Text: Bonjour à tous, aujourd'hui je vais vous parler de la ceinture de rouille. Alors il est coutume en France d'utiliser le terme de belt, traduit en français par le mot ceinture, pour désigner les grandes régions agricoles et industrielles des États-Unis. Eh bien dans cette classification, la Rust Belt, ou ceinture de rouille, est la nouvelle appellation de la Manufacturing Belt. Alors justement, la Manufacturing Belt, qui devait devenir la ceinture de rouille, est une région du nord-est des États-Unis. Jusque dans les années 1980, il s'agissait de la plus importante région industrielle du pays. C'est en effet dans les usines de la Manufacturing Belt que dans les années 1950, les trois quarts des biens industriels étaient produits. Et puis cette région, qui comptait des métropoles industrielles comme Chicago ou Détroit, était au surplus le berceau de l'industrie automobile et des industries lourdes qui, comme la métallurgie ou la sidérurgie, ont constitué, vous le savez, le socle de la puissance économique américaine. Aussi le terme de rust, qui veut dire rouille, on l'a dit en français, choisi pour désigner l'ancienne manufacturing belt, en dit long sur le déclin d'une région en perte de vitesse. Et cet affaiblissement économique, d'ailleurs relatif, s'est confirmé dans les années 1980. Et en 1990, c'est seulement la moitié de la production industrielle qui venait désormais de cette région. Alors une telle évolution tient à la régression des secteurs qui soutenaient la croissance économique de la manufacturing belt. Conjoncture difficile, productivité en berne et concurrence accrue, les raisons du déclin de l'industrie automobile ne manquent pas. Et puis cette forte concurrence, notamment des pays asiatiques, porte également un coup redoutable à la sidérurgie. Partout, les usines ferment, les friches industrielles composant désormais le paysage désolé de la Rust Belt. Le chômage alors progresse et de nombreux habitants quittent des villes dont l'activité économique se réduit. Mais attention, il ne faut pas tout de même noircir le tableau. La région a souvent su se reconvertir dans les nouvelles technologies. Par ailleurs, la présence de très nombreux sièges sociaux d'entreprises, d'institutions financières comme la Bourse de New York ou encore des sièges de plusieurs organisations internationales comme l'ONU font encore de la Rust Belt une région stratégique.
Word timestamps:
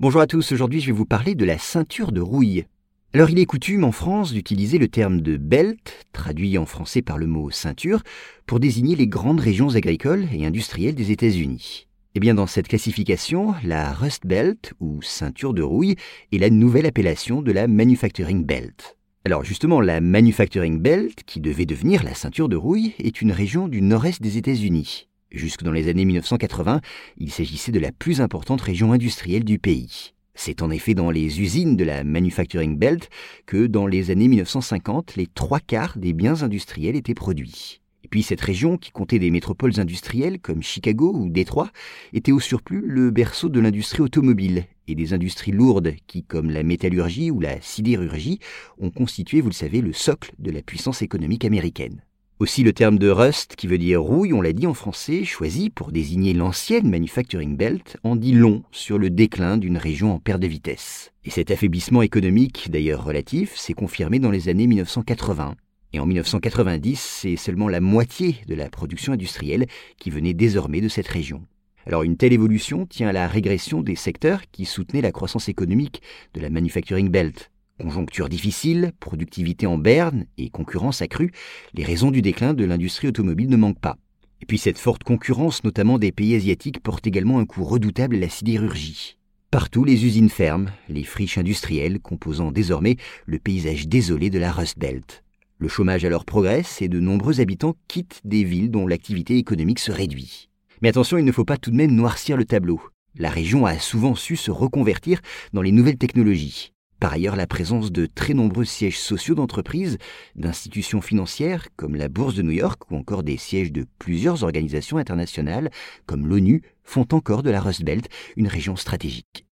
Bonjour 0.00 0.22
à 0.22 0.26
tous, 0.26 0.52
aujourd'hui 0.52 0.80
je 0.80 0.86
vais 0.86 0.92
vous 0.92 1.04
parler 1.04 1.34
de 1.34 1.44
la 1.44 1.58
ceinture 1.58 2.10
de 2.10 2.22
rouille. 2.22 2.64
Alors 3.12 3.28
il 3.28 3.38
est 3.38 3.44
coutume 3.44 3.84
en 3.84 3.92
France 3.92 4.32
d'utiliser 4.32 4.78
le 4.78 4.88
terme 4.88 5.20
de 5.20 5.36
belt, 5.36 6.06
traduit 6.14 6.56
en 6.56 6.64
français 6.64 7.02
par 7.02 7.18
le 7.18 7.26
mot 7.26 7.50
ceinture, 7.50 8.02
pour 8.46 8.60
désigner 8.60 8.96
les 8.96 9.06
grandes 9.06 9.40
régions 9.40 9.76
agricoles 9.76 10.26
et 10.32 10.46
industrielles 10.46 10.94
des 10.94 11.10
États-Unis. 11.10 11.86
Eh 12.14 12.20
bien 12.20 12.32
dans 12.32 12.46
cette 12.46 12.68
classification, 12.68 13.52
la 13.62 13.92
Rust 13.92 14.24
Belt, 14.24 14.72
ou 14.80 15.02
ceinture 15.02 15.52
de 15.52 15.60
rouille, 15.60 15.96
est 16.32 16.38
la 16.38 16.48
nouvelle 16.48 16.86
appellation 16.86 17.42
de 17.42 17.52
la 17.52 17.68
Manufacturing 17.68 18.46
Belt. 18.46 18.96
Alors 19.26 19.44
justement, 19.44 19.82
la 19.82 20.00
Manufacturing 20.00 20.80
Belt, 20.80 21.24
qui 21.26 21.40
devait 21.40 21.66
devenir 21.66 22.04
la 22.04 22.14
ceinture 22.14 22.48
de 22.48 22.56
rouille, 22.56 22.94
est 23.00 23.20
une 23.20 23.32
région 23.32 23.68
du 23.68 23.82
nord-est 23.82 24.22
des 24.22 24.38
États-Unis. 24.38 25.09
Jusque 25.30 25.62
dans 25.62 25.72
les 25.72 25.88
années 25.88 26.04
1980, 26.04 26.80
il 27.18 27.30
s'agissait 27.30 27.70
de 27.70 27.78
la 27.78 27.92
plus 27.92 28.20
importante 28.20 28.60
région 28.60 28.92
industrielle 28.92 29.44
du 29.44 29.60
pays. 29.60 30.12
C'est 30.34 30.60
en 30.60 30.70
effet 30.70 30.94
dans 30.94 31.10
les 31.10 31.40
usines 31.40 31.76
de 31.76 31.84
la 31.84 32.02
Manufacturing 32.02 32.76
Belt 32.76 33.08
que 33.46 33.66
dans 33.66 33.86
les 33.86 34.10
années 34.10 34.26
1950, 34.26 35.14
les 35.14 35.28
trois 35.28 35.60
quarts 35.60 35.98
des 35.98 36.12
biens 36.14 36.42
industriels 36.42 36.96
étaient 36.96 37.14
produits. 37.14 37.80
Et 38.02 38.08
puis 38.08 38.24
cette 38.24 38.40
région, 38.40 38.76
qui 38.76 38.90
comptait 38.90 39.20
des 39.20 39.30
métropoles 39.30 39.78
industrielles 39.78 40.40
comme 40.40 40.62
Chicago 40.62 41.12
ou 41.14 41.28
Détroit, 41.28 41.70
était 42.12 42.32
au 42.32 42.40
surplus 42.40 42.82
le 42.84 43.12
berceau 43.12 43.48
de 43.48 43.60
l'industrie 43.60 44.00
automobile 44.00 44.64
et 44.88 44.96
des 44.96 45.12
industries 45.12 45.52
lourdes 45.52 45.94
qui, 46.08 46.24
comme 46.24 46.50
la 46.50 46.64
métallurgie 46.64 47.30
ou 47.30 47.38
la 47.38 47.60
sidérurgie, 47.60 48.40
ont 48.78 48.90
constitué, 48.90 49.40
vous 49.40 49.50
le 49.50 49.54
savez, 49.54 49.80
le 49.80 49.92
socle 49.92 50.32
de 50.38 50.50
la 50.50 50.62
puissance 50.62 51.02
économique 51.02 51.44
américaine. 51.44 52.02
Aussi 52.40 52.62
le 52.62 52.72
terme 52.72 52.98
de 52.98 53.10
rust, 53.10 53.54
qui 53.54 53.66
veut 53.66 53.76
dire 53.76 54.00
rouille, 54.00 54.32
on 54.32 54.40
l'a 54.40 54.54
dit 54.54 54.66
en 54.66 54.72
français, 54.72 55.24
choisi 55.24 55.68
pour 55.68 55.92
désigner 55.92 56.32
l'ancienne 56.32 56.88
manufacturing 56.88 57.54
belt, 57.54 57.98
en 58.02 58.16
dit 58.16 58.32
long 58.32 58.62
sur 58.72 58.96
le 58.96 59.10
déclin 59.10 59.58
d'une 59.58 59.76
région 59.76 60.14
en 60.14 60.18
perte 60.18 60.40
de 60.40 60.46
vitesse. 60.46 61.12
Et 61.22 61.28
cet 61.28 61.50
affaiblissement 61.50 62.00
économique, 62.00 62.70
d'ailleurs 62.70 63.04
relatif, 63.04 63.54
s'est 63.56 63.74
confirmé 63.74 64.20
dans 64.20 64.30
les 64.30 64.48
années 64.48 64.66
1980. 64.66 65.54
Et 65.92 66.00
en 66.00 66.06
1990, 66.06 66.98
c'est 66.98 67.36
seulement 67.36 67.68
la 67.68 67.82
moitié 67.82 68.36
de 68.48 68.54
la 68.54 68.70
production 68.70 69.12
industrielle 69.12 69.66
qui 69.98 70.08
venait 70.08 70.32
désormais 70.32 70.80
de 70.80 70.88
cette 70.88 71.08
région. 71.08 71.44
Alors 71.84 72.04
une 72.04 72.16
telle 72.16 72.32
évolution 72.32 72.86
tient 72.86 73.08
à 73.08 73.12
la 73.12 73.28
régression 73.28 73.82
des 73.82 73.96
secteurs 73.96 74.40
qui 74.50 74.64
soutenaient 74.64 75.02
la 75.02 75.12
croissance 75.12 75.50
économique 75.50 76.00
de 76.32 76.40
la 76.40 76.48
manufacturing 76.48 77.10
belt. 77.10 77.50
Conjoncture 77.80 78.28
difficile, 78.28 78.92
productivité 79.00 79.66
en 79.66 79.78
berne 79.78 80.26
et 80.36 80.50
concurrence 80.50 81.00
accrue, 81.00 81.32
les 81.72 81.82
raisons 81.82 82.10
du 82.10 82.20
déclin 82.20 82.52
de 82.52 82.66
l'industrie 82.66 83.08
automobile 83.08 83.48
ne 83.48 83.56
manquent 83.56 83.80
pas. 83.80 83.96
Et 84.42 84.46
puis 84.46 84.58
cette 84.58 84.78
forte 84.78 85.02
concurrence, 85.02 85.64
notamment 85.64 85.98
des 85.98 86.12
pays 86.12 86.34
asiatiques, 86.34 86.82
porte 86.82 87.06
également 87.06 87.38
un 87.38 87.46
coup 87.46 87.64
redoutable 87.64 88.16
à 88.16 88.20
la 88.20 88.28
sidérurgie. 88.28 89.16
Partout, 89.50 89.82
les 89.84 90.04
usines 90.04 90.28
ferment, 90.28 90.68
les 90.90 91.04
friches 91.04 91.38
industrielles 91.38 92.00
composant 92.00 92.52
désormais 92.52 92.96
le 93.24 93.38
paysage 93.38 93.88
désolé 93.88 94.28
de 94.28 94.38
la 94.38 94.52
Rust 94.52 94.78
Belt. 94.78 95.24
Le 95.56 95.68
chômage 95.68 96.04
alors 96.04 96.26
progresse 96.26 96.82
et 96.82 96.88
de 96.88 97.00
nombreux 97.00 97.40
habitants 97.40 97.76
quittent 97.88 98.20
des 98.24 98.44
villes 98.44 98.70
dont 98.70 98.86
l'activité 98.86 99.38
économique 99.38 99.78
se 99.78 99.90
réduit. 99.90 100.50
Mais 100.82 100.90
attention, 100.90 101.16
il 101.16 101.24
ne 101.24 101.32
faut 101.32 101.46
pas 101.46 101.56
tout 101.56 101.70
de 101.70 101.76
même 101.76 101.94
noircir 101.94 102.36
le 102.36 102.44
tableau. 102.44 102.82
La 103.16 103.30
région 103.30 103.64
a 103.64 103.78
souvent 103.78 104.14
su 104.14 104.36
se 104.36 104.50
reconvertir 104.50 105.20
dans 105.54 105.62
les 105.62 105.72
nouvelles 105.72 105.98
technologies. 105.98 106.72
Par 107.00 107.14
ailleurs, 107.14 107.34
la 107.34 107.46
présence 107.46 107.90
de 107.90 108.04
très 108.04 108.34
nombreux 108.34 108.66
sièges 108.66 108.98
sociaux 108.98 109.34
d'entreprises, 109.34 109.96
d'institutions 110.36 111.00
financières 111.00 111.68
comme 111.76 111.96
la 111.96 112.10
Bourse 112.10 112.34
de 112.34 112.42
New 112.42 112.50
York 112.50 112.90
ou 112.90 112.96
encore 112.96 113.22
des 113.22 113.38
sièges 113.38 113.72
de 113.72 113.86
plusieurs 113.98 114.44
organisations 114.44 114.98
internationales 114.98 115.70
comme 116.04 116.26
l'ONU 116.26 116.62
font 116.84 117.06
encore 117.12 117.42
de 117.42 117.50
la 117.50 117.60
Rust 117.62 117.84
Belt 117.84 118.08
une 118.36 118.48
région 118.48 118.76
stratégique. 118.76 119.46